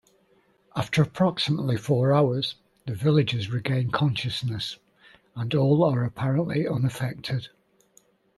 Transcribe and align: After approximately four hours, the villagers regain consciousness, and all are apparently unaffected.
After 0.75 1.03
approximately 1.03 1.77
four 1.77 2.11
hours, 2.11 2.55
the 2.87 2.95
villagers 2.95 3.51
regain 3.51 3.91
consciousness, 3.91 4.79
and 5.35 5.53
all 5.53 5.83
are 5.83 6.03
apparently 6.03 6.67
unaffected. 6.67 7.49